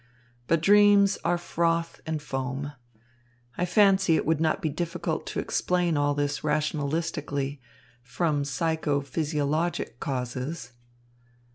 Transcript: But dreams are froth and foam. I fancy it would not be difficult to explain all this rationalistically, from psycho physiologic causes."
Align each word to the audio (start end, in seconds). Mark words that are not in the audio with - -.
But 0.47 0.61
dreams 0.63 1.19
are 1.23 1.37
froth 1.37 2.01
and 2.07 2.23
foam. 2.23 2.73
I 3.55 3.65
fancy 3.67 4.15
it 4.15 4.25
would 4.25 4.41
not 4.41 4.59
be 4.59 4.69
difficult 4.69 5.27
to 5.27 5.39
explain 5.39 5.95
all 5.95 6.15
this 6.15 6.39
rationalistically, 6.43 7.59
from 8.01 8.43
psycho 8.43 9.01
physiologic 9.01 9.99
causes." 9.99 10.73